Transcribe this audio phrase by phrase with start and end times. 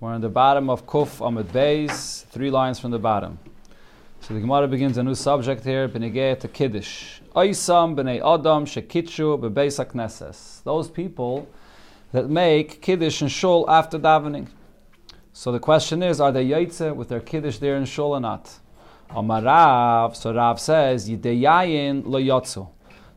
[0.00, 3.38] We're on the bottom of Kuf Amid Beis, three lines from the bottom.
[4.22, 7.20] So the Gemara begins a new subject here, Benegeh to Kiddush.
[7.36, 10.62] Oisam b'nei Adam shekitshu bebeis hakneses.
[10.62, 11.46] Those people
[12.12, 14.48] that make Kiddush and Shul after davening.
[15.34, 18.58] So the question is, are they Yaitze with their Kiddush there in Shul or not?
[19.10, 22.70] Amarav, so Rav says, Yideyayin lo yotzu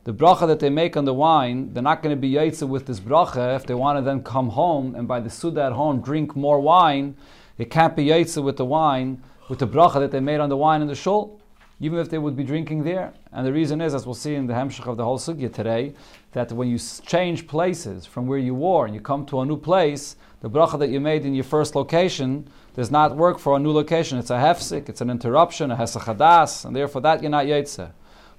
[0.06, 2.86] the bracha that they make on the wine, they're not going to be yaitza with
[2.86, 6.02] this bracha if they want to then come home and by the suda at home
[6.02, 7.16] drink more wine.
[7.58, 10.58] It can't be yaitza with the wine, with the bracha that they made on the
[10.58, 11.40] wine in the shul,
[11.80, 13.14] even if they would be drinking there.
[13.32, 15.94] And the reason is, as we'll see in the hemshech of the whole sugya today,
[16.34, 19.58] that when you change places from where you were and you come to a new
[19.58, 23.60] place, the bracha that you made in your first location does not work for a
[23.60, 24.18] new location.
[24.18, 27.92] It's a hefsik, it's an interruption, a hesachadas, and therefore that you're not yaitza.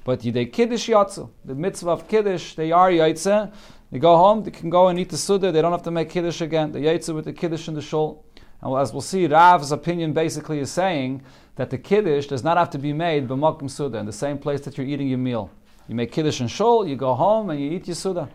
[0.05, 3.53] But Yidei Kiddush Yatzu, the mitzvah of Kiddush, they are Yaitze.
[3.91, 6.11] They go home, they can go and eat the Suda, they don't have to make
[6.11, 6.73] Kiddush again.
[6.73, 8.23] The Yaitze with the Kiddush in the Shul.
[8.61, 11.23] And as we'll see, Rav's opinion basically is saying
[11.57, 14.61] that the Kiddush does not have to be made b'makim Suda, in the same place
[14.63, 15.51] that you're eating your meal.
[15.89, 18.29] You make Kiddush in Shul, you go home and you eat your Suda.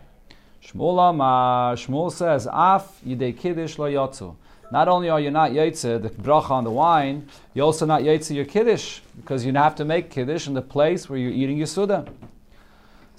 [0.74, 4.36] Amar, Shmuel says, Af Yidei Kiddush lo Yatzu.
[4.72, 8.32] Not only are you not yaitze, the bracha on the wine, you're also not yaitze
[8.34, 11.66] your kiddush, because you have to make kiddush in the place where you're eating your
[11.66, 12.06] suda.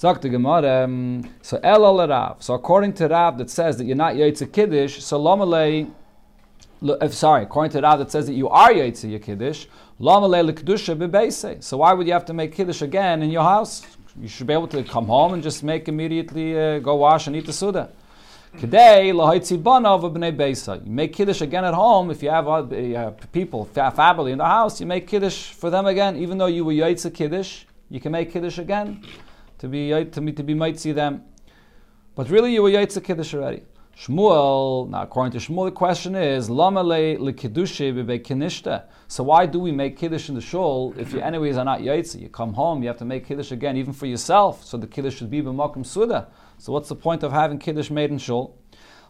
[0.03, 1.59] Um, so.
[2.39, 5.91] So according to Rav that says that you're not yaitze kiddush, so lamalei,
[6.87, 9.67] uh, sorry, according to Rav that says that you are yaitze your kiddush.
[9.99, 13.85] So why would you have to make kiddush again in your house?
[14.19, 17.35] You should be able to come home and just make immediately, uh, go wash and
[17.35, 17.89] eat the suda.
[18.59, 19.15] Today, You
[20.85, 24.81] make kiddush again at home if you have uh, people, family in the house.
[24.81, 27.63] You make kiddush for them again, even though you were yaitza kiddush.
[27.89, 29.03] You can make kiddush again
[29.59, 31.23] to be to be to be mitzi them.
[32.13, 33.63] But really, you were yaitza kiddush already.
[33.97, 37.15] Shmuel, now according to Shmuel, the question is, Lama le
[38.19, 38.83] kinishta.
[39.07, 42.19] So why do we make kiddush in the shul if you anyways are not yaitza?
[42.19, 44.65] You come home, you have to make kiddush again, even for yourself.
[44.65, 46.27] So the kiddush should be b'makom suda.
[46.61, 48.55] So what's the point of having Kiddush made in Shul?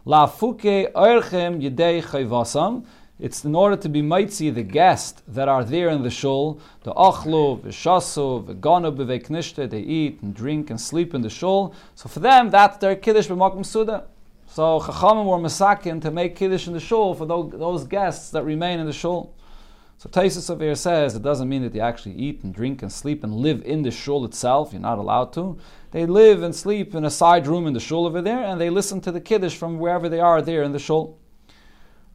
[0.06, 2.86] La fuke oirchem yedei chayvasam.
[3.20, 6.94] It's in order to be mitzi the guests that are there in the shul, the
[6.94, 11.74] achlu, v'shasu, v'ganu b'veiknishte, they eat and drink and sleep in the shul.
[11.94, 14.06] So for them, that's their kiddush b'makom suda.
[14.46, 18.80] So chachamim were masakin to make kiddush in the shul for those guests that remain
[18.80, 19.34] in the shul.
[20.02, 22.90] So Taisus of here says it doesn't mean that they actually eat and drink and
[22.90, 24.72] sleep and live in the shul itself.
[24.72, 25.56] You're not allowed to.
[25.92, 28.68] They live and sleep in a side room in the shul over there, and they
[28.68, 31.20] listen to the kiddush from wherever they are there in the shul.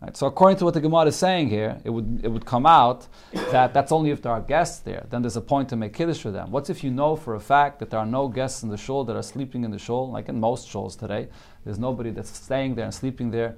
[0.02, 2.66] Right, so according to what the Gemara is saying here, it would it would come
[2.66, 3.08] out
[3.52, 5.06] that that's only if there are guests there.
[5.09, 6.52] Then there's a point to make kiddush for them.
[6.52, 9.06] What's if you know for a fact that there are no guests in the shul
[9.06, 11.30] that are sleeping in the shul, like in most shuls today?
[11.64, 13.56] There's nobody that's staying there and sleeping there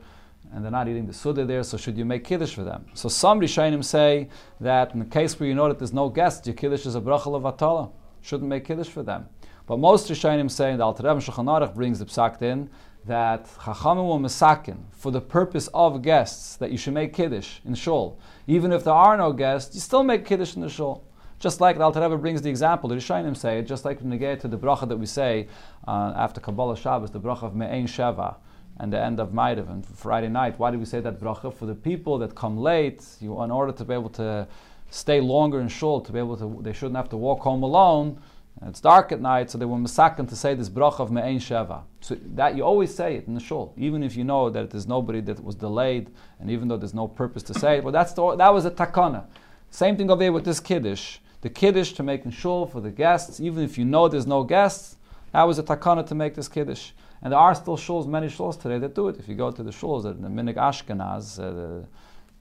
[0.51, 2.85] and they're not eating the suda there, so should you make kiddush for them?
[2.93, 4.29] So some Rishonim say
[4.59, 7.01] that in the case where you know that there's no guests, your kiddush is a
[7.01, 7.91] bracha of atala.
[8.21, 9.27] Shouldn't make kiddush for them.
[9.67, 12.69] But most Rishonim say, the Alter Aruch brings the psak in,
[13.05, 17.75] that Chachamim will masakin for the purpose of guests that you should make kiddush in
[17.75, 18.19] shul.
[18.47, 21.05] Even if there are no guests, you still make kiddush in the shul.
[21.39, 24.47] Just like the Alter brings the example, the Rishonim say, just like we get to
[24.47, 25.47] the bracha that we say
[25.87, 28.35] uh, after Kabbalah Shabbos, the bracha of Me'ein Sheva
[28.79, 30.57] and the end of Ma'ariv and Friday night.
[30.57, 31.53] Why do we say that bracha?
[31.53, 34.47] For the people that come late, you, in order to be able to
[34.89, 38.21] stay longer in shul, to be able to, they shouldn't have to walk home alone.
[38.65, 41.83] It's dark at night, so they were masakin to say this bracha of Me'ein Sheva.
[42.01, 44.87] So that you always say it in the shul, even if you know that there's
[44.87, 47.83] nobody that was delayed, and even though there's no purpose to say it.
[47.83, 49.25] But that's the, that was a takana.
[49.71, 51.19] Same thing over here with this kiddush.
[51.41, 54.43] The kiddush to make in shul for the guests, even if you know there's no
[54.43, 54.97] guests,
[55.31, 56.91] that was a takana to make this kiddush.
[57.21, 59.17] And there are still shuls, many shuls today that do it.
[59.17, 61.85] If you go to the shuls, the Minig Ashkenaz, uh,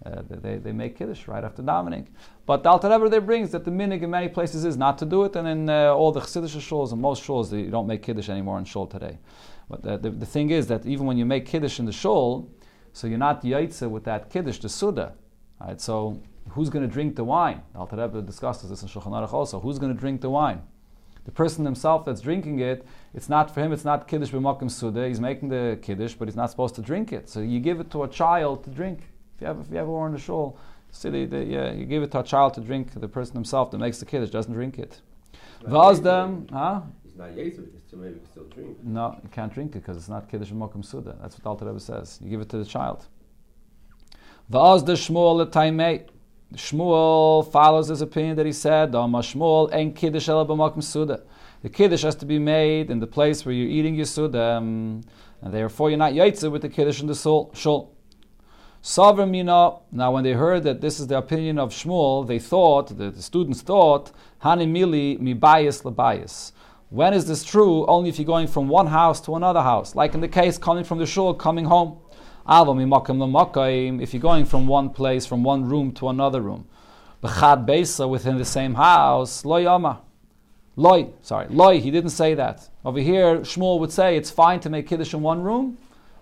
[0.06, 2.06] uh, they, they make Kiddush right after davening.
[2.46, 5.04] But the Alter Rebbe there brings that the minig in many places is not to
[5.04, 8.02] do it, and in uh, all the Chassidish shuls and most shuls, you don't make
[8.02, 9.18] Kiddush anymore in shul today.
[9.68, 12.48] But the, the, the, thing is that even when you make Kiddush in the shul,
[12.92, 15.14] so you're not yaitze with that Kiddush, the Suda.
[15.60, 15.80] Right?
[15.80, 17.62] So who's going to drink the wine?
[17.72, 19.58] The Alter Rebbe discusses this in Shulchan Aruch also.
[19.58, 20.62] Who's going to drink the wine?
[21.28, 25.06] The person himself that's drinking it, it's not for him, it's not Kiddush b'makim Suda.
[25.06, 27.28] He's making the Kiddush, but he's not supposed to drink it.
[27.28, 29.00] So you give it to a child to drink.
[29.34, 30.56] If you have, if you ever worn a shul,
[30.90, 32.98] see the, the, yeah, you give it to a child to drink.
[32.98, 35.02] The person himself that makes the Kiddush doesn't drink it.
[35.64, 36.80] Vazdam, huh?
[37.14, 38.82] Not Yezu, so maybe can still drink.
[38.82, 41.14] No, you can't drink it because it's not Kiddush b'makim Suda.
[41.20, 42.18] That's what Alter Rebbe says.
[42.22, 43.04] You give it to the child.
[44.50, 46.08] Vazda Shmuel Taimei.
[46.54, 50.26] Shmuel follows his opinion that he said, Shmuel and Kiddush
[50.84, 51.22] Suda.
[51.62, 55.02] The Kiddush has to be made in the place where you're eating your Suda, um,
[55.42, 57.94] and therefore you're not Yaitza with the Kiddush in the shul.
[58.82, 59.78] Savar mina.
[59.90, 63.22] Now, when they heard that this is the opinion of Shmuel, they thought, the, the
[63.22, 64.12] students thought,
[64.42, 66.52] Hanimili mi bias labias.
[66.90, 67.84] When is this true?
[67.86, 69.94] Only if you're going from one house to another house.
[69.94, 71.98] Like in the case coming from the shul, coming home.
[72.50, 76.66] If you're going from one place, from one room to another room.
[77.20, 80.00] Within the same house, lo yama.
[81.22, 82.68] Sorry, loi, he didn't say that.
[82.84, 85.76] Over here, Shmuel would say it's fine to make kiddush in one room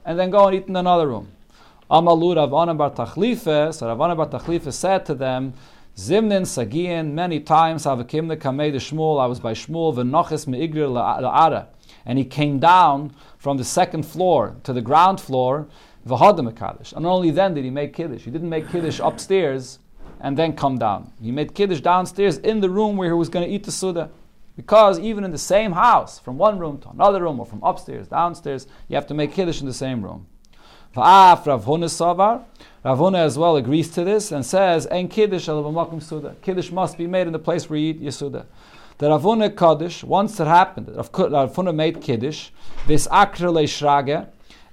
[0.04, 1.30] and then go and eat in another room.
[1.90, 5.52] Amalu Ravana bar Tachlife, so Ravana bar Tachlife said to them,
[5.96, 11.66] Zimnin Sagian, many times Havakim the the Shmuel, I was by Shmuel, Venoches Meigrir La'ara.
[12.04, 15.68] And he came down from the second floor to the ground floor,
[16.08, 16.92] Kaddish.
[16.92, 18.22] And only then did he make Kiddush.
[18.22, 19.78] He didn't make Kiddush upstairs
[20.20, 21.12] and then come down.
[21.20, 24.10] He made Kiddush downstairs in the room where he was going to eat the Suda.
[24.56, 28.08] Because even in the same house, from one room to another room, or from upstairs,
[28.08, 30.26] downstairs, you have to make Kiddush in the same room.
[30.96, 32.42] Va'af Rav Savar.
[32.82, 36.36] Rav Huna as well agrees to this and says, "En kiddush al suda.
[36.40, 38.46] Kiddush must be made in the place where you eat yisuda."
[38.96, 42.48] The Rav Huna Kaddish, once it happened, Rav Huna made kiddush,
[42.86, 44.26] this akre shrage,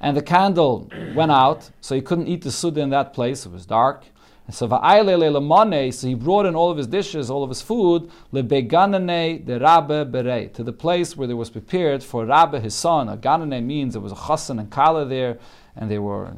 [0.03, 3.45] and the candle went out, so he couldn't eat the suda in that place.
[3.45, 4.03] It was dark.
[4.45, 9.45] And so so he brought in all of his dishes, all of his food, lebeganane
[9.45, 13.07] de rabbe to the place where there was prepared for Rabbe his son.
[13.07, 15.37] A ganane means there was a chassan and kala there,
[15.77, 16.33] and they were uh,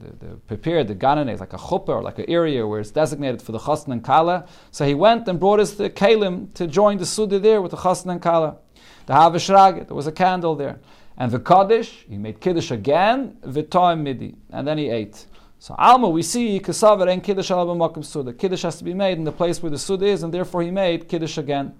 [0.00, 3.42] they, they prepared the ganane like a chuppah or like an area where it's designated
[3.42, 4.46] for the chassan and kala.
[4.70, 7.76] So he went and brought his the kalim to join the suda there with the
[7.76, 8.56] chassan and kala.
[9.04, 10.80] The havashrag, there was a candle there.
[11.16, 15.26] And the kaddish, he made kiddush again, v'toim midi, and then he ate.
[15.58, 18.32] So Alma, we see kasavar and kiddush al suda.
[18.32, 20.70] Kiddush has to be made in the place where the suda is, and therefore he
[20.70, 21.74] made kiddush again.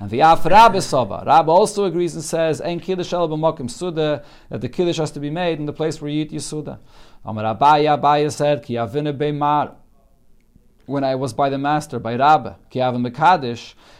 [0.00, 4.60] And the Af Rabbi Rabbi also agrees and says, "En kiddush el b'makim suda," that
[4.60, 6.78] the kiddush has to be made in the place where you eat yisuda.
[7.24, 9.72] Amar Abaya, Abaya said, "Ki avina beimar."
[10.86, 13.56] When I was by the master, by Rabbi, ki avin.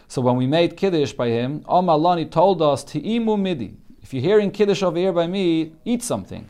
[0.09, 3.77] So when we made kiddush by him, Omalani told us to imu midi.
[4.05, 6.47] If you're hearing kiddush over here by me, eat something.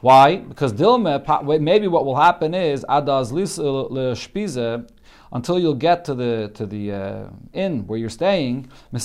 [0.00, 0.36] Why?
[0.36, 4.86] Because dilme, maybe what will happen is adaz lis le
[5.30, 9.00] until you'll get to the to the uh, inn where you're staying, the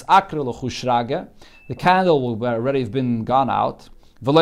[1.78, 3.90] candle will already have been gone out.
[4.26, 4.38] And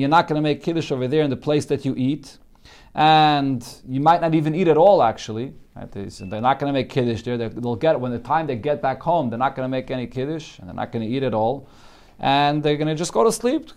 [0.00, 2.38] you're not going to make kiddush over there in the place that you eat,
[2.98, 5.04] and you might not even eat at all.
[5.04, 5.54] Actually,
[5.92, 7.38] they're not going to make kiddush there.
[7.38, 10.08] They'll get when the time they get back home, they're not going to make any
[10.08, 11.68] kiddush, and they're not going to eat at all,
[12.18, 13.70] and they're going to just go to sleep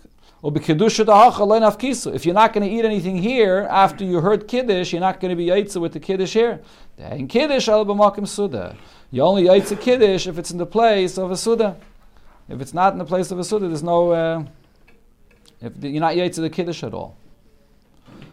[0.44, 5.30] if you're not going to eat anything here after you heard Kiddush, you're not going
[5.30, 6.60] to be Yaitza with the Kiddush here.
[6.98, 8.76] In Kiddush, Suda.
[9.12, 11.76] You only Yaitza Kiddush if it's in the place of a Suda.
[12.48, 14.10] If it's not in the place of a Suda, there's no.
[14.10, 14.44] Uh,
[15.60, 17.16] if you're not Yaitza the Kiddush at all.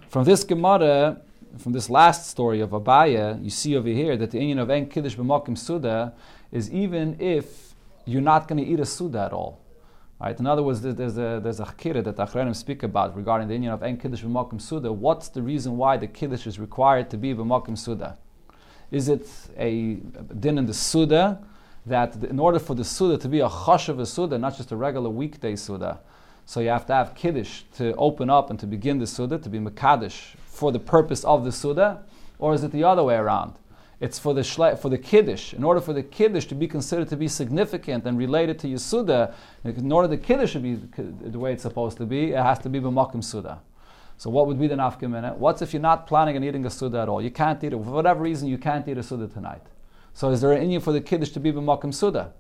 [0.09, 1.21] From this Gemara,
[1.59, 4.87] from this last story of Abaya, you see over here that the union of En
[4.87, 6.13] Kiddush B'Makim Suda
[6.51, 7.75] is even if
[8.05, 9.61] you're not going to eat a Suda at all.
[10.19, 10.37] Right?
[10.39, 13.83] In other words, there's a there's a that Achrenim speak about regarding the union of
[13.83, 14.91] en kiddush b'makim suda.
[14.91, 18.17] What's the reason why the kiddush is required to be b'makim suda?
[18.89, 19.97] Is it a
[20.39, 21.39] din in the suda
[21.85, 24.71] that in order for the suda to be a chosh of a suda, not just
[24.71, 25.99] a regular weekday suda,
[26.49, 29.49] so you have to have kiddush to open up and to begin the suda to
[29.49, 32.03] be mekadosh for the purpose of the suda,
[32.39, 33.53] or is it the other way around?
[33.99, 35.53] It's for the shle- for the kiddush.
[35.53, 39.31] In order for the kiddush to be considered to be significant and related to Yisuda,
[39.63, 42.69] in order the kiddush should be the way it's supposed to be, it has to
[42.69, 43.59] be b'makim suda.
[44.17, 45.35] So what would be the nafkim in it?
[45.35, 47.21] What's if you're not planning on eating a suda at all?
[47.21, 48.47] You can't eat it for whatever reason.
[48.47, 49.61] You can't eat a suda tonight.
[50.15, 52.33] So is there an inyan for the kiddush to be b'makim suda?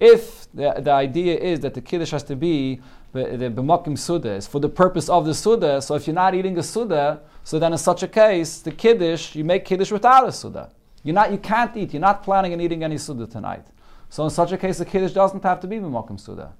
[0.00, 2.80] If the, the idea is that the kiddush has to be
[3.12, 6.56] the b'makim suda is for the purpose of the suda, so if you're not eating
[6.58, 10.32] a suda, so then in such a case, the kiddush you make kiddush without a
[10.32, 10.70] suda.
[11.02, 11.92] You're not, you can't eat.
[11.92, 13.66] You're not planning on eating any suda tonight.
[14.10, 16.52] So in such a case, the kiddush doesn't have to be b'mokim suda.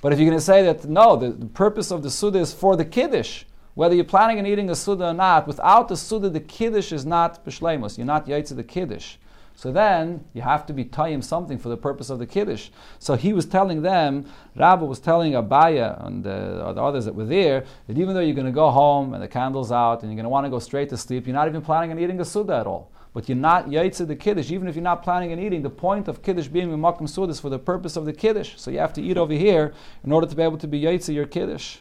[0.00, 2.52] But if you're going to say that no, the, the, purpose of the suda is
[2.52, 6.30] for the kiddush, whether you're planning on eating a suda or not, without the suda,
[6.30, 7.98] the kiddush is not b'shleimus.
[7.98, 9.16] You're not yaitz the kiddush.
[9.58, 12.70] So then you have to be tying something for the purpose of the kiddush.
[13.00, 14.24] So he was telling them,
[14.54, 18.36] Rabbi was telling Abaya and the, the others that were there that even though you're
[18.36, 20.60] going to go home and the candle's out and you're going to want to go
[20.60, 23.36] straight to sleep, you're not even planning on eating a suda at all but you're
[23.36, 25.62] not yaitze the kiddush, even if you're not planning on eating.
[25.62, 28.52] The point of kiddush being in makom sud is for the purpose of the kiddush.
[28.56, 29.74] So you have to eat over here
[30.04, 31.78] in order to be able to be yaitze your kiddush.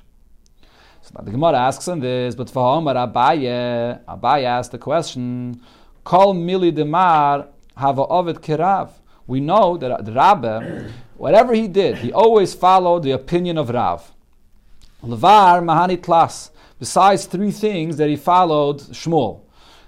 [1.03, 5.61] So the Gemara asks on this, but for Omar Abaye, Abaye asked the question,
[6.03, 8.91] Kol mili demar have a ovid kirav.
[9.25, 14.11] We know that the Rabbi, whatever he did, he always followed the opinion of Rav.
[15.03, 16.49] Levar Mahani Tlas.
[16.79, 19.41] Besides three things that he followed Shmuel.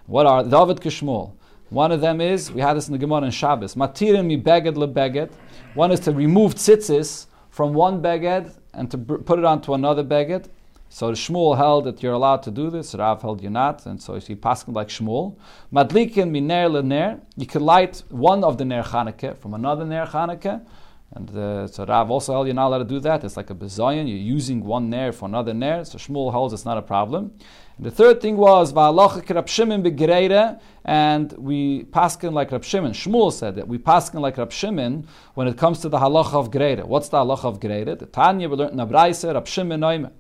[0.08, 1.34] What are David Kishmuel?
[1.69, 4.75] One of them is, we had this in the Gemara in Shabbos, Matirim mi beged
[4.75, 5.29] le beged.
[5.75, 10.48] One is to remove tzitzis from one beged and to put it onto another beged.
[10.91, 14.15] So Shmuel held that you're allowed to do this, Rav held you're not, and so
[14.15, 15.38] if he passed like Shmuel.
[15.72, 17.19] Madlikin mi ner le ner.
[17.38, 20.65] You could light one of the ner Chanukah from another ner Chanukah.
[21.12, 23.24] And uh, so Rav also held you're not allowed to do that.
[23.24, 24.08] It's like a bezayin.
[24.08, 25.84] You're using one ner for another ner.
[25.84, 27.34] So Shmuel holds it's not a problem.
[27.77, 32.93] And the third thing was va'alocha Rab Shimon begreira, and we paskin like Rab Shimon.
[32.93, 36.51] Shmuel said that we paskin like Rab Shimon when it comes to the halacha of
[36.51, 36.84] greira.
[36.84, 37.98] What's the halacha of greira?
[37.98, 40.12] The Tanya we learned in Abraisa Rab Shimon Noime.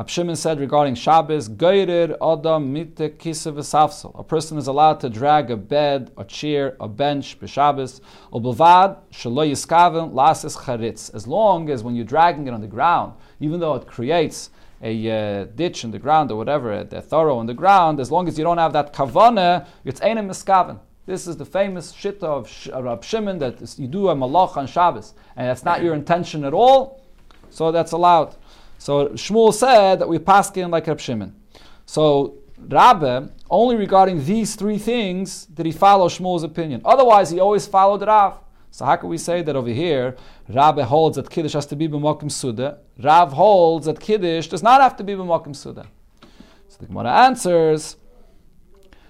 [0.00, 4.18] Rab Shimon said regarding Shabbos, Geirir Adam Mite V'Safsel.
[4.18, 8.96] A person is allowed to drag a bed, a chair, a bench, b'Shabbos, or B'vad,
[9.12, 11.14] Shalo Yiskaven, Lasis Charitz.
[11.14, 14.48] As long as when you're dragging it on the ground, even though it creates
[14.80, 18.10] a uh, ditch in the ground or whatever, a, a thorough in the ground, as
[18.10, 20.80] long as you don't have that kavana, it's einem miskaven.
[21.04, 25.12] This is the famous shitta of Rab Shimon that you do a malach on Shabbos,
[25.36, 27.04] and that's not your intention at all,
[27.50, 28.34] so that's allowed.
[28.80, 31.36] So Shmuel said that we paskin like Rab Shimon.
[31.84, 36.80] So Rabbe, only regarding these three things did he follow Shmuel's opinion.
[36.86, 38.38] Otherwise, he always followed Rav.
[38.70, 40.16] So how can we say that over here,
[40.48, 44.80] Rabbe holds that Kiddush has to be b'mokim suda, Rav holds that Kiddush does not
[44.80, 45.86] have to be b'mokim suda.
[46.68, 47.96] So the Gemara answers,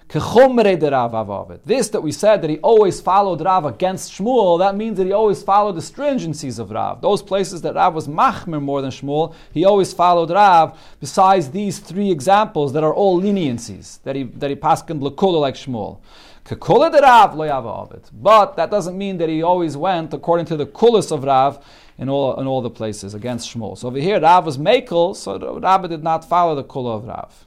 [0.11, 5.13] This that we said that he always followed Rav against Shmuel, that means that he
[5.13, 7.01] always followed the stringencies of Rav.
[7.01, 11.79] Those places that Rav was machmer more than Shmuel, he always followed Rav, besides these
[11.79, 15.99] three examples that are all leniencies, that he, that he paskened lekula like Shmuel.
[18.21, 21.63] But that doesn't mean that he always went according to the kulis of Rav
[21.97, 23.77] in all, in all the places against Shmuel.
[23.77, 27.45] So over here, Rav was makel, so Rav did not follow the kula of Rav.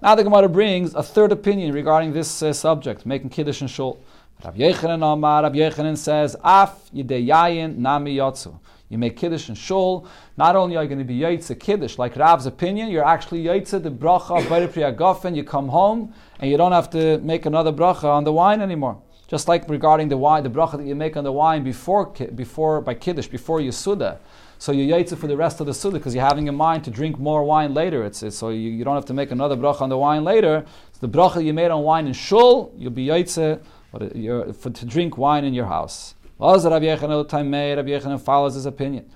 [0.00, 3.98] Now the Gemara brings a third opinion regarding this uh, subject, making kiddush and shul.
[4.44, 8.60] Rav Yechanan Amar, Rav Yechanan says, Af yideyayin nami yotzu.
[8.90, 10.06] You make kiddush and shul.
[10.36, 13.82] Not only are you going to be yaitze kiddush, like Rav's opinion, you're actually yaitze
[13.82, 17.72] the bracha of Bayre Priya You come home and you don't have to make another
[17.72, 19.02] bracha on the wine anymore.
[19.26, 22.80] Just like regarding the wine, the bracha that you make on the wine before, before
[22.82, 24.20] by kiddush, before you suda.
[24.60, 26.90] So you yaitze for the rest of the suda because you're having in mind to
[26.90, 28.04] drink more wine later.
[28.04, 30.64] It's, it's so you, you, don't have to make another bracha on the wine later.
[30.92, 33.60] So the bracha you made on wine in shul, you'll be yaitze
[33.92, 36.14] for to drink wine in your house.
[36.40, 39.10] Rabbi Yechanan follows his opinion.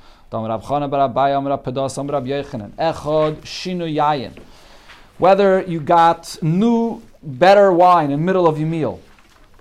[5.19, 9.01] Whether you got new, better wine in the middle of your meal,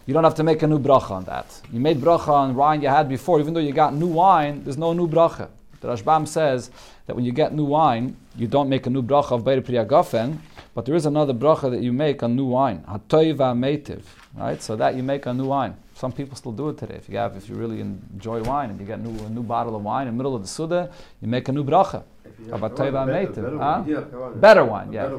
[0.06, 1.62] you don't have to make a new bracha on that.
[1.72, 4.78] You made bracha on wine you had before, even though you got new wine, there's
[4.78, 5.50] no new bracha.
[5.82, 6.70] The Rashbam says
[7.08, 9.84] that when you get new wine, you don't make a new bracha of Beir Priya
[9.84, 10.38] Gofen,
[10.76, 14.04] but there is another bracha that you make on new wine, Hatoiva Meitiv,
[14.36, 14.62] right?
[14.62, 15.76] So that you make on new wine.
[15.96, 16.96] Some people still do it today.
[16.96, 19.76] If you have, if you really enjoy wine and you get new, a new bottle
[19.76, 22.04] of wine in the middle of the Suda, you make a new bracha.
[22.52, 23.60] About Toiva Meitiv.
[23.60, 24.32] Huh?
[24.36, 25.10] Better wine, yeah.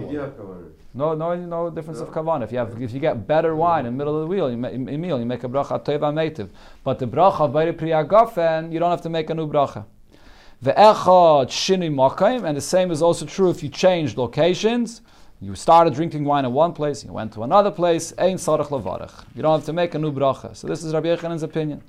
[0.95, 2.07] No, no, no difference no.
[2.07, 2.45] of kavanah.
[2.45, 4.57] If you have, if you get better wine in the middle of the wheel, you
[4.57, 6.51] make, meal, you make a bracha teva meitiv.
[6.85, 9.85] But the bracha of Bayri Priya Gofen, you don't have to make a new bracha.
[10.63, 15.01] Ve'echad shini makayim, and the same is also true if you change locations.
[15.41, 18.13] You started drinking wine in one place, you went to another place.
[18.17, 19.25] Ein sarach levarach.
[19.35, 20.55] You don't have to make a new bracha.
[20.55, 21.83] So this is Rabbi Yechanan's opinion.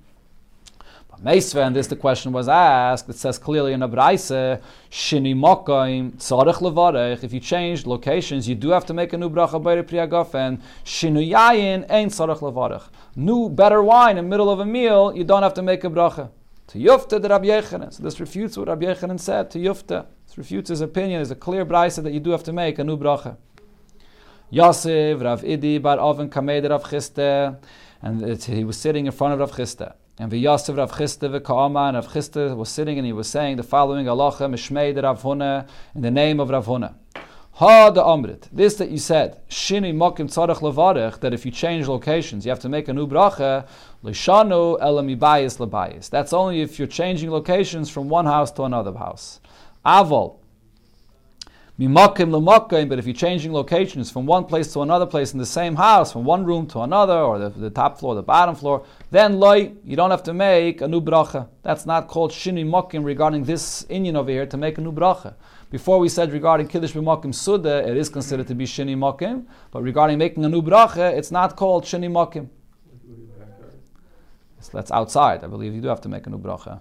[1.08, 5.36] But Meisve, and this the question was asked, it says clearly in a Abraise, Shini
[5.36, 9.62] Mokaim, Tzarech Levarech, if you change locations, you do have to make a new bracha
[9.62, 12.90] by the Priyagofen, Shinu Yayin, Ein Tzarech Levarech.
[13.16, 15.90] New, better wine in the middle of a meal, you don't have to make a
[15.92, 16.32] bracha.
[16.74, 17.94] To Yufta the Rabbi Yechanan.
[17.94, 20.08] So this refutes what Rabbi Yechanan said to Yufta.
[20.26, 21.22] This refutes his opinion.
[21.22, 23.38] It's a clear braisa that you do have to make a new bracha.
[24.50, 27.60] Yosef, Rav Idi, Bar Oven, Kamed, Rav Chisda,
[28.02, 29.94] and he was sitting in front of Rav Chisda.
[30.18, 33.62] And V'Yosef Rav Chisda v'Ka'ama, and Rav Chisda was sitting and he was saying the
[33.62, 36.96] following halacha, Mishmei Rav Huna, in the name of Rav Huna.
[37.58, 38.50] Ha de Amrit.
[38.52, 42.60] This that you said, Shini Mokim Tzarech Levarech, that if you change locations, you have
[42.62, 43.68] to make a new bracha,
[44.04, 46.10] Lishanu Elami Bayis Lebayis.
[46.10, 49.40] That's only if you're changing locations from one house to another house.
[49.86, 50.40] Avol.
[51.80, 55.46] Mimakim lemakim, but if you're changing locations from one place to another place in the
[55.46, 58.84] same house, from one room to another, or the, the top floor, the bottom floor,
[59.12, 61.48] then loy, you don't have to make a new bracha.
[61.62, 65.36] That's not called shini makim regarding this Indian over here to make a new bracha.
[65.74, 69.82] Before we said regarding kiddush b'makim suda, it is considered to be shini makim, but
[69.82, 72.48] regarding making a new bracha, it's not called shini makim.
[74.72, 75.44] That's outside.
[75.44, 76.80] I believe you do have to make a new bracha.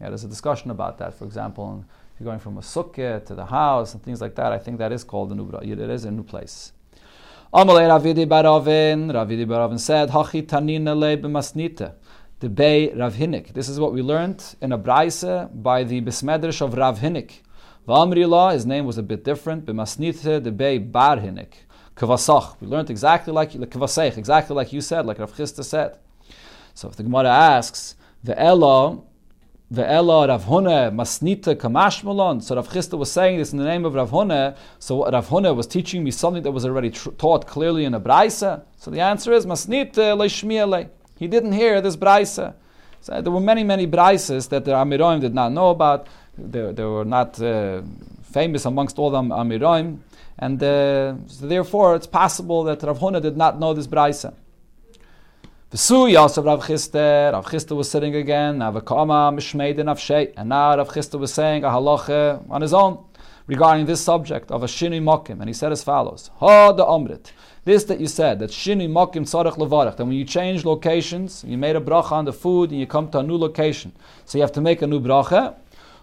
[0.00, 1.14] Yeah, there's a discussion about that.
[1.14, 4.52] For example, if you're going from a sukkah to the house and things like that,
[4.52, 5.72] I think that is called a new bracha.
[5.72, 6.70] It is a new place.
[7.52, 11.16] Amalei Ravidi Baravin, Ravidi Baravin said, Hachi tanina le.
[12.38, 13.52] The Bay Rav Hinik.
[13.52, 17.40] This is what we learned in a Braise by the Besmedrish of Rav Hinik.
[17.88, 19.64] V'amri his name was a bit different.
[19.64, 21.54] B'masnita, the Bay Bar Hinik.
[21.96, 22.56] Kavasach.
[22.60, 25.96] We learned exactly like Kavasech, exactly like you said, like Rav Chisda said.
[26.74, 29.00] So if the Gemara asks, the Ella,
[29.70, 32.42] the Ella Rav Hune Masnita Kamashmalon.
[32.42, 34.54] So Rav Chisda was saying this in the name of Rav Hune.
[34.78, 38.00] So Rav Hune was teaching me something that was already tr- taught clearly in a
[38.00, 38.64] Braisa.
[38.76, 40.90] So the answer is Masnita Leishmiele.
[41.18, 42.54] He didn't hear this Braisa.
[43.00, 46.06] So there were many, many Braisas that the Amiroim did not know about.
[46.38, 47.82] They, they were not uh,
[48.22, 49.98] famous amongst all the Amiraim,
[50.38, 54.34] And uh, so therefore, it's possible that Rav Huna did not know this Braisa.
[55.72, 61.34] V'su Yosef Rav Chisda, Rav Chisda was sitting again, and and now Rav Chisda was
[61.34, 63.04] saying a halacha on his own
[63.46, 67.32] regarding this subject of a shini mokim, and he said as follows: Ha the Amrit.
[67.64, 71.58] This that you said, that shini mokim tzarech levarech, that when you change locations, you
[71.58, 73.92] made a bracha on the food, and you come to a new location,
[74.24, 75.54] so you have to make a new bracha.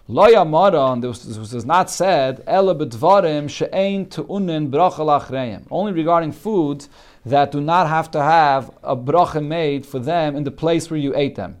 [0.08, 5.66] Lo yamaran, this, was not said, ela bedvarim she'ein tu'unin bracha.
[5.68, 6.88] Only regarding foods
[7.24, 11.00] that do not have to have a bracha made for them in the place where
[11.00, 11.56] you ate them.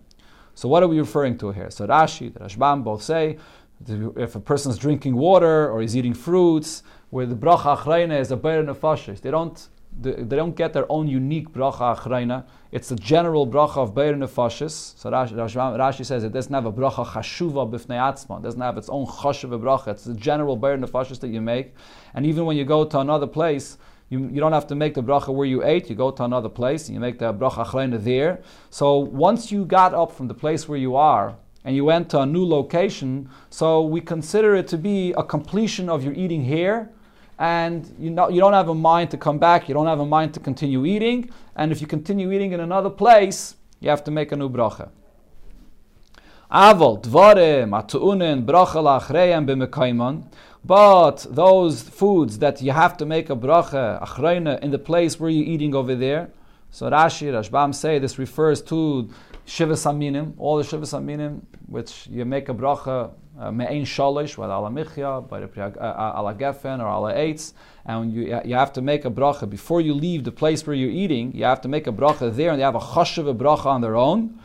[0.54, 1.70] So what are we referring to here?
[1.70, 3.36] So Rashi, the Rashbam both say,
[3.88, 8.30] if a person is drinking water or he's eating fruits, where the bracha achreina is
[8.30, 12.44] a better nefashis, they don't they don't get their own unique bracha achreina.
[12.70, 14.98] It's the general bracha of Beir Nefashis.
[14.98, 18.38] So Rashi, Rashi, says it doesn't have a bracha chashuva b'fnei.
[18.38, 19.88] It doesn't have its own chashuva bracha.
[19.88, 21.74] It's the general Beir Nefashis that you make.
[22.14, 23.78] And even when you go to another place,
[24.10, 25.88] you, you don't have to make the bracha where you ate.
[25.88, 28.42] You go to another place and you make the bracha achreina there.
[28.68, 32.20] So once you got up from the place where you are and you went to
[32.20, 36.90] a new location, so we consider it to be a completion of your eating here
[37.38, 40.06] and you, know, you don't have a mind to come back, you don't have a
[40.06, 44.10] mind to continue eating, and if you continue eating in another place, you have to
[44.10, 44.88] make a new bracha.
[46.50, 50.24] Avol, dvarim, atu'unin, bracha la'achreim b'mekaiman.
[50.64, 55.30] But those foods that you have to make a bracha, achreina, in the place where
[55.30, 56.30] you're eating over there,
[56.70, 59.08] so Rashi, Rashbam say this refers to
[59.46, 64.70] Shivas Aminim, all the Shivas Aminim, which you make a bracha me'ein shalish, whether ala
[64.70, 67.52] michya, uh, uh, ala gefen, or ala eitz,
[67.84, 70.90] and you, you have to make a bracha before you leave the place where you're
[70.90, 71.34] eating.
[71.34, 73.80] You have to make a bracha there, and they have a chashav a bracha on
[73.80, 74.38] their own.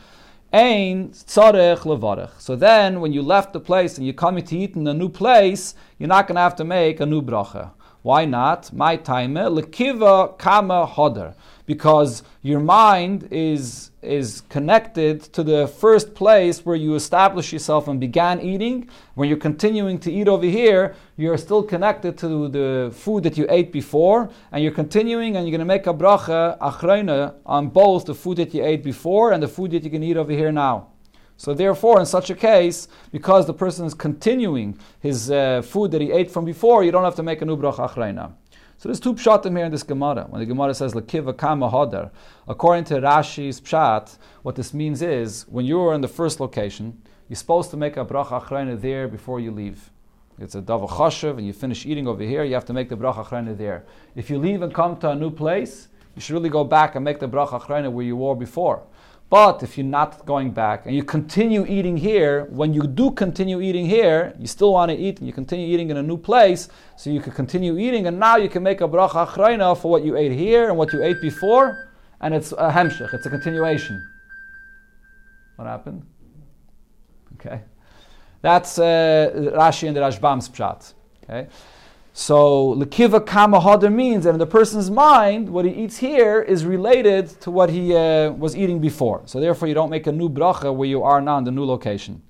[0.54, 2.32] Ein tzarech levarech.
[2.40, 5.10] So then, when you left the place and you're coming to eat in a new
[5.10, 7.72] place, you're not going to have to make a new bracha.
[8.02, 8.74] Why not?
[8.74, 11.36] My time lekiva kama hodar
[11.74, 17.98] because your mind is, is connected to the first place where you established yourself and
[17.98, 18.90] began eating.
[19.16, 23.46] When you're continuing to eat over here, you're still connected to the food that you
[23.50, 28.04] ate before, and you're continuing and you're going to make a bracha, achreina, on both
[28.06, 30.52] the food that you ate before and the food that you can eat over here
[30.52, 30.88] now.
[31.38, 36.02] So therefore, in such a case, because the person is continuing his uh, food that
[36.02, 38.34] he ate from before, you don't have to make a new bracha achreina.
[38.82, 40.26] So there's two pshatim here in this Gemara.
[40.28, 42.10] When the Gemara says lakiva kama hodar,
[42.48, 47.00] according to Rashi's pshat, what this means is when you are in the first location,
[47.30, 49.92] you're supposed to make a bracha achrayna there before you leave.
[50.40, 52.98] It's a davar chashav, and you finish eating over here, you have to make the
[52.98, 53.86] bracha achrayna there.
[54.16, 57.06] If you leave and come to a new place, you should really go back and
[57.06, 58.82] make the bracha achrayna where you were before.
[59.32, 63.62] But if you're not going back and you continue eating here, when you do continue
[63.62, 66.68] eating here, you still want to eat and you continue eating in a new place,
[66.98, 70.04] so you can continue eating and now you can make a bracha achrayna for what
[70.04, 74.06] you ate here and what you ate before, and it's a hemshech, it's a continuation.
[75.56, 76.06] What happened?
[77.36, 77.62] Okay.
[78.42, 80.94] That's uh, Rashi and the Rashbam's pshat.
[81.24, 81.48] Okay.
[82.14, 86.66] So lekiva kama hadar means that in the person's mind, what he eats here is
[86.66, 89.22] related to what he uh, was eating before.
[89.26, 91.64] So therefore, you don't make a new bracha where you are now in the new
[91.64, 92.22] location.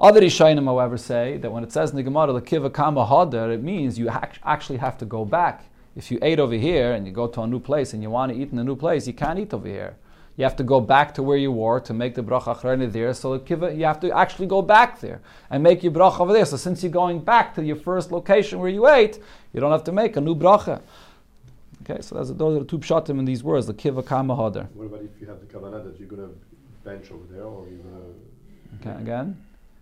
[0.00, 3.62] Other Rishayim, however, say that when it says in the Gemara lekiva kama hadar, it
[3.62, 4.08] means you
[4.42, 5.66] actually have to go back.
[5.94, 8.32] If you ate over here and you go to a new place and you want
[8.32, 9.96] to eat in a new place, you can't eat over here
[10.36, 13.14] you have to go back to where you were to make the bracha achrayna there.
[13.14, 15.20] So you have to actually go back there
[15.50, 16.44] and make your bracha over there.
[16.44, 19.20] So since you're going back to your first location where you ate,
[19.52, 20.80] you don't have to make a new bracha.
[21.82, 24.70] Okay, so those are the two pshatim in these words, the kiva kama hadar.
[24.72, 26.34] What about if you have the kavanah that you're going to
[26.82, 28.14] bench over there, or you're going
[28.80, 28.90] to?
[28.90, 29.36] Okay, again.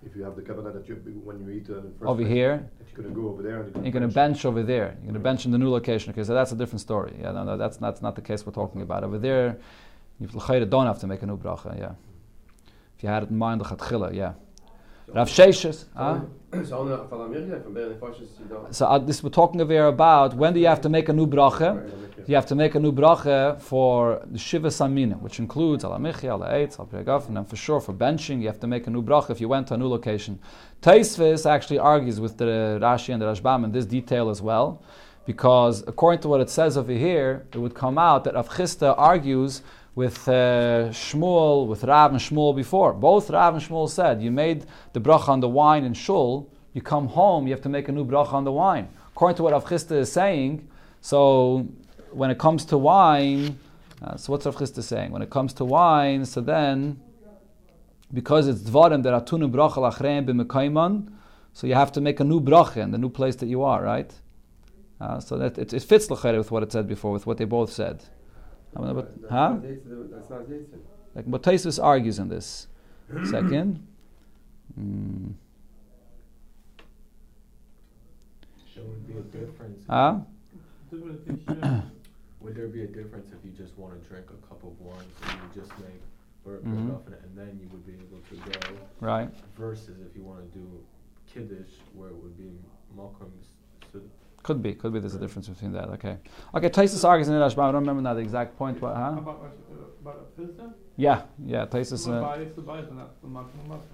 [0.05, 3.15] If you have the kavanah that you when you eat uh, over here, you're going
[3.15, 4.97] to go over there, and you're, you're going to bench over there.
[4.97, 6.11] You're going to bench in the new location.
[6.13, 7.15] Okay, so that's a different story.
[7.21, 9.59] Yeah, no, no, that's that's not the case we're talking about over there.
[10.19, 11.93] You don't have to make a new bracha, yeah.
[12.97, 14.35] If you had it in mind, the chatchila, yeah.
[15.09, 15.85] Rav Sheshes.
[15.97, 16.21] Huh?
[16.65, 18.75] So only for the Mirja, from Beren Foshes, you don't.
[18.75, 21.13] So uh, this we're talking over here about when do you have to make a
[21.13, 21.91] new bracha?
[22.27, 26.25] You have to make a new bracha for the Shiva Samina, which includes Ala Michi,
[26.25, 29.03] Ala Eitz, Al and then for sure for benching, you have to make a new
[29.03, 30.39] bracha if you went to a new location.
[30.83, 34.83] Taisvis actually argues with the Rashi and the Rashbam in this detail as well,
[35.27, 38.95] because according to what it says over here, it would come out that Rav Chisda
[38.97, 39.63] argues
[39.95, 42.93] with uh, Shmuel, with Rav and Shmuel before.
[42.93, 46.81] Both Rav and Shmuel said, you made the bracha on the wine in Shul, you
[46.81, 48.89] come home, you have to make a new bracha on the wine.
[49.15, 50.67] According to what Rav Chisda is saying,
[51.03, 51.69] so
[52.11, 53.59] when it comes to wine,
[54.03, 55.11] uh, so what's Rav Chisda saying?
[55.11, 57.01] When it comes to wine, so then,
[58.13, 61.13] because it's dvarim that atunu bracha lachreim b'mekayman,
[61.53, 63.83] so you have to make a new bracha in the new place that you are,
[63.83, 64.11] right?
[64.99, 67.45] Uh, so that it, it fits l'chere with what it said before, with what they
[67.45, 68.03] both said.
[68.75, 69.57] I mean, but, huh?
[69.61, 70.43] That's not
[71.15, 72.69] Like, but Taisus argues in this.
[73.25, 73.87] Second.
[74.81, 75.35] Mm.
[78.75, 79.85] There would be a difference.
[79.89, 80.21] Huh?
[82.41, 84.99] Would there be a difference if you just want to drink a cup of wine,
[85.21, 86.01] so you would just make
[86.45, 89.31] or put in it, and then you would be able to go, Right.
[89.57, 90.67] versus if you want to do
[91.33, 92.51] kiddush, where it would be
[92.97, 93.47] malcolm's.
[94.43, 94.75] Could be.
[94.75, 95.89] Could be there's a difference between that.
[95.91, 96.17] Okay.
[96.55, 97.59] Okay, Taisus argues in the Rashba.
[97.63, 98.81] I don't remember now the exact point.
[98.83, 99.15] What, huh?
[99.19, 99.53] About,
[100.01, 100.71] about a filter?
[100.97, 101.23] Yeah.
[101.45, 101.67] Yeah.
[101.67, 102.09] Taisus.
[102.09, 103.89] Uh, buy is to and that's the maximum muffin.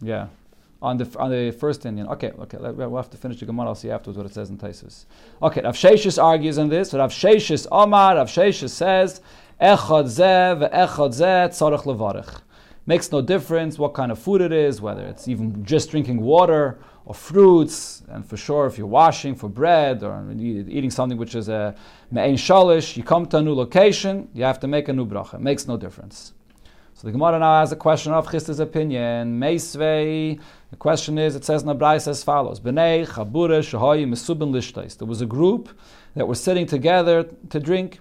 [0.00, 0.28] yeah.
[0.82, 2.08] On the on the first Indian.
[2.08, 2.30] Okay.
[2.38, 2.58] Okay.
[2.58, 3.68] let- We'll have to finish the Gemara.
[3.68, 5.04] I'll see afterwards what it says in Taisus.
[5.42, 5.60] Okay.
[5.62, 6.92] Rav Sheshis argues on this.
[6.94, 8.16] Rav Sheshis Omar.
[8.16, 9.20] Rav Sheshis says,
[9.60, 12.40] "Echad zeh ve'echad zeh tzarich levarich."
[12.86, 16.78] Makes no difference what kind of food it is, whether it's even just drinking water
[17.06, 21.48] or fruits, and for sure if you're washing for bread or eating something which is
[21.48, 21.74] a
[22.10, 25.34] me'ein shalish, you come to a new location, you have to make a new bracha.
[25.34, 26.32] It makes no difference.
[26.94, 29.38] So the Gemara now has a question of Chisda's opinion.
[29.38, 30.40] Meisvei,
[30.70, 34.96] the question is, it says in the Braisa as follows: Bnei Chabura Shahoyi Mesubin Lishtais.
[34.96, 35.68] There was a group
[36.14, 37.98] that were sitting together to drink,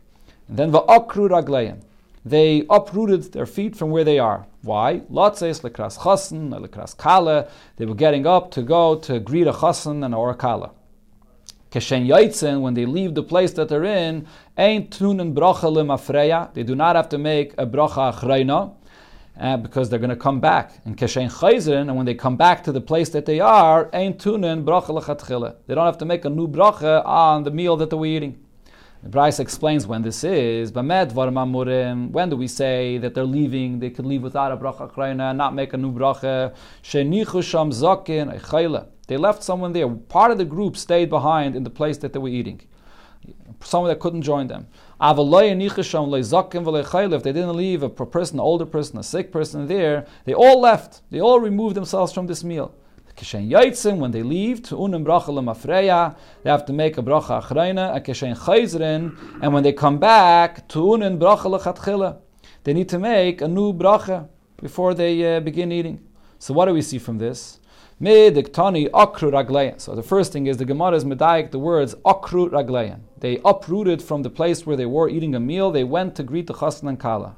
[0.48, 1.82] and then va'akru ragleim.
[2.26, 4.48] They uprooted their feet from where they are.
[4.62, 5.02] Why?
[5.12, 7.50] Lotzeis lekras chasen, lekras kala.
[7.76, 10.72] They were getting up to go to greet a chasen and or a kala.
[11.70, 16.54] Keshen Yaitzen, when they leave the place that they're in, ain't bracha lemafreya.
[16.54, 18.76] They do not have to make a bracha achreina.
[19.36, 20.80] Uh, because they're going to come back.
[20.86, 24.20] And Keshen Chayzrin, and when they come back to the place that they are, ain't
[24.20, 25.56] tunen bracha.
[25.66, 28.46] They don't have to make a new bracha on the meal that they were eating.
[29.04, 30.72] The Bryce explains when this is.
[30.72, 33.80] When do we say that they're leaving?
[33.80, 36.54] They could leave without a bracha achrayna and not make a new bracha.
[39.08, 39.89] They left someone there.
[39.89, 42.62] Part of the group stayed behind in the place that they were eating.
[43.62, 44.68] Someone that couldn't join them.
[45.02, 45.18] If
[47.24, 51.02] they didn't leave a person, an older person, a sick person there, they all left.
[51.12, 52.74] They all removed themselves from this meal.
[53.15, 57.41] Kishen Yaitzim, when they leave, to unim bracha lemafreya, they have to make a bracha
[57.41, 62.17] achrayna, a kishen chayzrin, and when they come back, to unim bracha lechatchila,
[62.63, 65.99] they need to make a new bracha before they uh, begin eating.
[66.39, 67.60] So what do we see from this?
[67.99, 73.02] So the first thing is the Gemara is medayik the words akru ragleyan.
[73.19, 75.71] They uprooted from the place where they were eating a meal.
[75.71, 77.36] They went to greet the chassan and kala.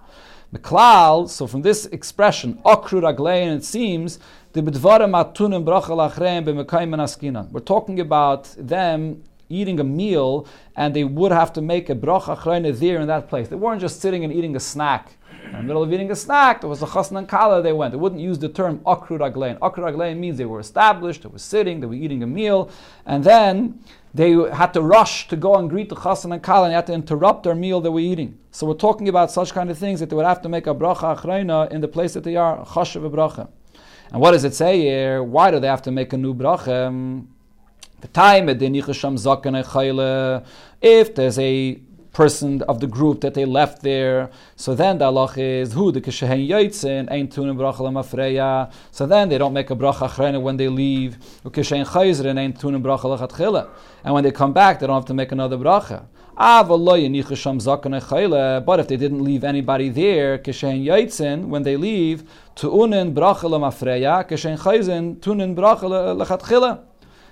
[1.28, 4.18] So from this expression akru ragleyan, it seems
[4.56, 4.72] We're
[7.60, 13.02] talking about them eating a meal, and they would have to make a bracha there
[13.02, 13.50] in that place.
[13.50, 15.18] They weren't just sitting and eating a snack.
[15.48, 17.92] In the middle of eating a snack, there was a chasna and kala, they went.
[17.92, 19.60] They wouldn't use the term akru raglein.
[19.60, 22.72] Akru raglein means they were established, they were sitting, they were eating a meal,
[23.06, 23.80] and then
[24.14, 26.88] they had to rush to go and greet the chasna and kala, and they had
[26.88, 28.40] to interrupt their meal they were eating.
[28.52, 30.74] So we're talking about such kind of things that they would have to make a
[30.74, 33.50] bracha achrayna in the place that they are, chashav bracha.
[34.12, 35.24] And what does it say here?
[35.24, 37.26] Why do they have to make a new bracha?
[38.02, 38.50] The time
[40.82, 41.80] if there's a
[42.14, 46.00] person of the group that they left there, so then the halach is who the
[46.00, 48.72] kishehen yotzin ain't tunim bracha lemafreya.
[48.92, 51.18] So then they don't make a bracha achrena when they leave.
[51.44, 53.70] Ukishen chayzrin ain't tunim bracha lechatchila.
[54.04, 56.06] And when they come back, they don't have to make another bracha.
[56.38, 56.70] But
[58.80, 62.24] if they didn't leave anybody there, when they leave.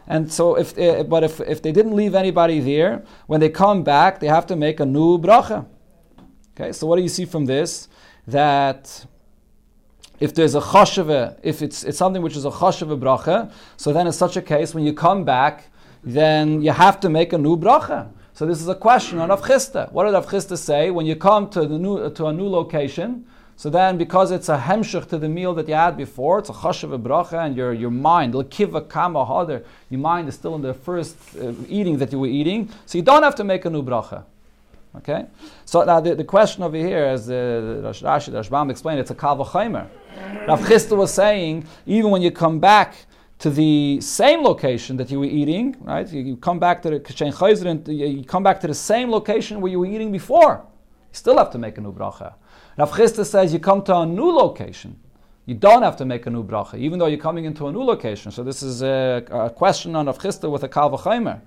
[0.05, 3.83] And so, if uh, but if, if they didn't leave anybody there, when they come
[3.83, 5.65] back, they have to make a new bracha.
[6.55, 7.87] Okay, so what do you see from this?
[8.27, 9.05] That
[10.19, 14.07] if there's a chashava, if it's, it's something which is a chashava bracha, so then
[14.07, 15.69] in such a case, when you come back,
[16.03, 18.09] then you have to make a new bracha.
[18.43, 19.89] So this is a question on Rav Chisda.
[19.93, 20.91] What did Rav Chisda say?
[20.91, 23.23] When you come to, the new, to a new location,
[23.55, 26.53] So then, because it's a hemshich to the meal that you had before, it's a
[26.53, 30.73] chashav bracha, and your, your mind, lekiva kama hader, your mind is still in the
[30.73, 33.83] first uh, eating that you were eating, so you don't have to make a new
[33.83, 34.23] bracha.
[34.97, 35.25] Okay?
[35.65, 39.15] So now the, the question over here, as the Rash Rashi, Rashbam explained, it's a
[39.15, 39.87] kal v'chaimer.
[40.47, 42.95] Rav Chisda was saying, even when you come back
[43.39, 46.07] to the same location that you were eating, right?
[46.11, 49.79] You, you come back to the you come back to the same location where you
[49.79, 50.65] were eating before.
[51.11, 52.35] You still have to make a new bracha.
[52.77, 54.99] Rav Chisda says you come to a new location.
[55.45, 57.83] You don't have to make a new bracha, even though you're coming into a new
[57.83, 58.31] location.
[58.31, 61.41] So this is a, a question on Rav Chisda with a kal v'chaimer.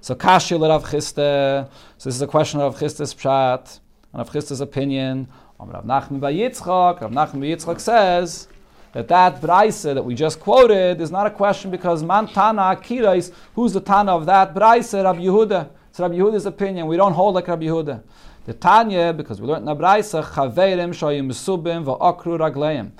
[0.00, 1.68] So kashi Rav Chisda.
[1.98, 3.80] So this is a question of Rav Chisda's pshat,
[4.12, 5.26] and Rav Chisda's opinion.
[5.58, 7.00] Rav Nachman Yitzchak.
[7.00, 8.48] Rav Nachman Yitzchak says
[8.92, 13.32] that that braise that we just quoted is not a question because man Tana Akirais,
[13.54, 14.92] who's the Tana of that braise?
[14.92, 15.70] Rabbi Yehuda.
[15.90, 16.86] It's Rabbi Yehuda's opinion.
[16.86, 18.02] We don't hold like Rabbi Yehuda.
[18.46, 22.92] The Tanya, because we learned in the braise, Chaverim Shoyim Mesubim Va'akru Ragleim.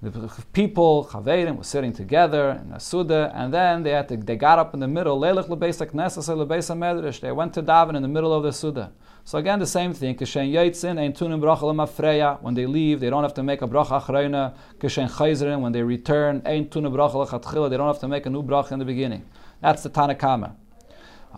[0.00, 4.36] The people, Chaverim, were sitting together in a Suda, and then they had to, they
[4.36, 7.20] got up in the middle, Leilach Lebeisa Knesset Lebeisa Medrash.
[7.20, 8.92] They went to daven in the middle of the Suda.
[9.26, 10.16] So again, the same thing.
[10.16, 12.42] Kishen Yaitzin ein tunim bracha lemafreya.
[12.42, 14.54] When they leave, they don't have to make a bracha achreina.
[14.78, 17.70] Kishen Chayzerin, when they return, ein tunim bracha lechatchila.
[17.70, 19.24] They don't have to make a new bracha in the beginning.
[19.62, 20.56] That's the Tanakama.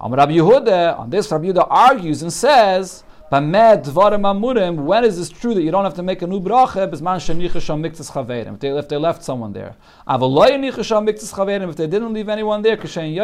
[0.01, 3.05] Um, Rabbi Yehuda, on this, Rabbi Yehuda argues and says.
[3.29, 6.93] When is this true that you don't have to make a new bracha?
[8.55, 9.75] If they if they left someone there.
[10.09, 12.77] If they didn't leave anyone there.
[12.77, 13.15] When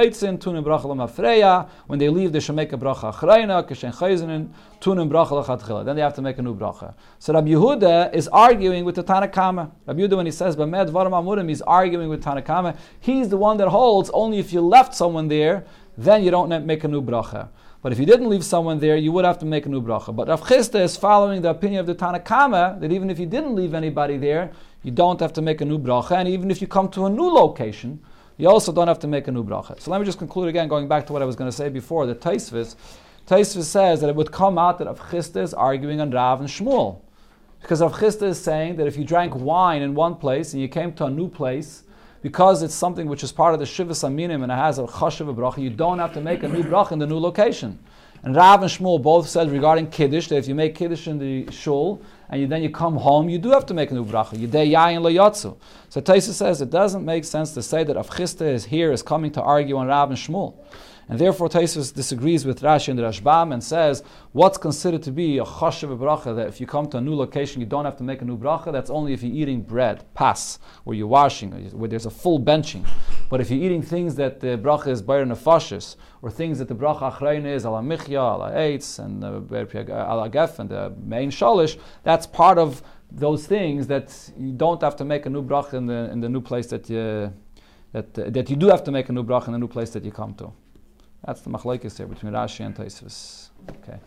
[2.00, 3.14] they leave, they should make a bracha.
[5.84, 6.94] Then they have to make a new bracha.
[7.20, 9.70] So Rabbi Yehuda is arguing with the Tanakama.
[9.86, 12.76] Rabbi Yehuda, when he says he's arguing with Tanakama.
[12.98, 15.64] He's the one that holds only if you left someone there,
[15.96, 17.50] then you don't make a new bracha.
[17.82, 20.14] But if you didn't leave someone there, you would have to make a new bracha.
[20.14, 23.56] But Rav Chisda is following the opinion of the Tanakama that even if you didn't
[23.56, 24.52] leave anybody there,
[24.84, 26.12] you don't have to make a new bracha.
[26.12, 28.00] And even if you come to a new location,
[28.36, 29.80] you also don't have to make a new bracha.
[29.80, 31.68] So let me just conclude again, going back to what I was going to say
[31.68, 32.06] before.
[32.06, 32.76] The Taisvis,
[33.26, 36.48] Taisvis says that it would come out that Rav Chisda is arguing on Rav and
[36.48, 37.00] Shmuel.
[37.60, 40.68] Because Rav Chisda is saying that if you drank wine in one place and you
[40.68, 41.82] came to a new place,
[42.22, 45.34] because it's something which is part of the Shivas Aminim and it has a Chashiv
[45.34, 47.78] bracha, you don't have to make a new bracha in the new location.
[48.24, 51.50] And Rav and Shmuel both said regarding Kiddush that if you make Kiddush in the
[51.50, 54.36] shul and you, then you come home, you do have to make a new bracha.
[54.36, 55.56] Yidei yayin layatzu.
[55.88, 59.32] So Taisa says it doesn't make sense to say that Avchista is here is coming
[59.32, 60.54] to argue on Rav and Shmuel.
[61.08, 65.44] And therefore, Taisus disagrees with Rashi and Rashbam and says what's considered to be a
[65.44, 68.22] chashav bracha that if you come to a new location, you don't have to make
[68.22, 68.72] a new bracha.
[68.72, 72.86] That's only if you're eating bread, pas, where you're washing, where there's a full benching.
[73.28, 76.74] But if you're eating things that the bracha is bayr nefashis, or things that the
[76.74, 82.26] bracha achrein is ala michya, ala eitz, and ala gef, and the main shalish, that's
[82.26, 86.10] part of those things that you don't have to make a new bracha in the,
[86.10, 87.32] in the new place that you,
[87.92, 89.90] that, uh, that you do have to make a new bracha in the new place
[89.90, 90.52] that you come to.
[91.24, 93.50] That's the machlekes here between Rashi and Taisvis.
[93.82, 93.98] Okay.